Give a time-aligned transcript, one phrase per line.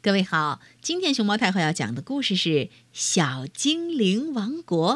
[0.00, 2.48] 各位好，今天熊猫太后要讲的故事是
[2.92, 4.94] 《小精灵王国》。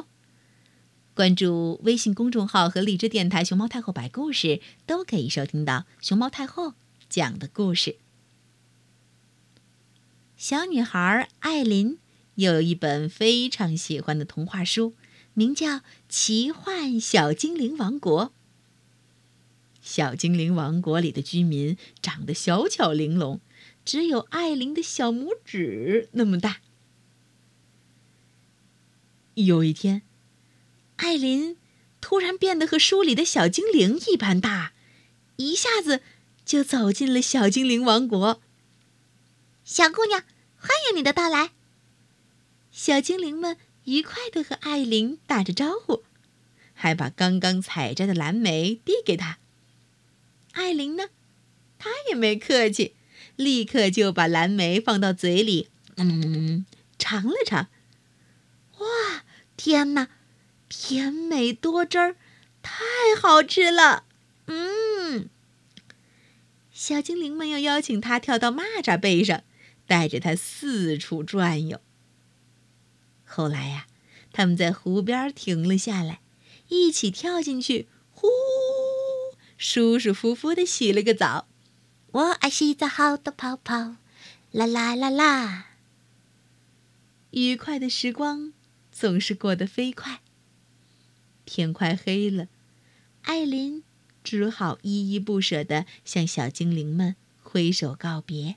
[1.13, 6.75] 关注微信公众号和荔枝电台“熊猫太后摆故事”，都可以收听到熊猫太后
[7.08, 7.96] 讲的故事。
[10.36, 11.98] 小女孩艾琳
[12.37, 14.95] 有一本非常喜欢的童话书，
[15.34, 15.79] 名叫
[16.09, 18.27] 《奇幻小精灵王国》。
[19.80, 23.41] 小精灵王国里的居民长得小巧玲珑。
[23.84, 26.60] 只有艾琳的小拇指那么大。
[29.34, 30.02] 有一天，
[30.96, 31.56] 艾琳
[32.00, 34.73] 突然变得和书里的小精灵一般大，
[35.37, 36.02] 一下子
[36.45, 38.40] 就走进了小精灵王国。
[39.64, 40.23] 小姑娘，
[40.56, 41.52] 欢迎你的到来！
[42.70, 46.02] 小精灵们愉快地和艾琳打着招呼，
[46.74, 49.38] 还把刚刚采摘的蓝莓递给她。
[50.52, 51.09] 艾琳呢，
[51.78, 52.95] 她也没客气。
[53.36, 56.64] 立刻就把蓝莓放到嘴里，嗯，
[56.98, 57.68] 尝了尝。
[58.79, 59.24] 哇，
[59.57, 60.09] 天哪，
[60.68, 62.16] 甜美多汁儿，
[62.62, 62.84] 太
[63.20, 64.05] 好吃了！
[64.47, 65.29] 嗯，
[66.73, 69.42] 小精灵们又邀请他跳到蚂蚱背上，
[69.87, 71.81] 带着他四处转悠。
[73.25, 73.87] 后来呀，
[74.33, 76.20] 他们在湖边停了下来，
[76.69, 78.29] 一起跳进去，呼，
[79.57, 81.47] 舒舒服服的洗了个澡。
[82.13, 83.97] 我爱洗澡好多泡泡，
[84.51, 85.69] 啦啦啦啦！
[87.31, 88.53] 愉快的时光
[88.91, 90.21] 总是过得飞快。
[91.47, 92.49] 天快黑了，
[93.23, 93.83] 艾琳
[94.23, 98.57] 只好依依不舍地向小精灵们挥手告别。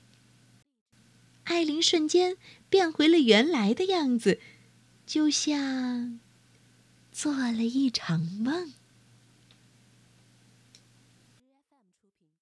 [1.44, 2.36] 艾琳瞬间
[2.68, 4.38] 变回了原来的样子，
[5.06, 6.20] 就像
[7.10, 8.74] 做了一场梦。